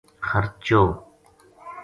خرچو 0.27 0.81